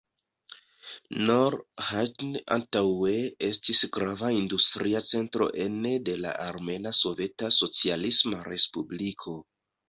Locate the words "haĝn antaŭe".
1.89-3.13